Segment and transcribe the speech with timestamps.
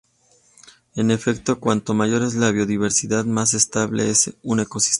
[0.95, 4.89] En efecto, cuanto mayor es la biodiversidad más estable es un ecosistema.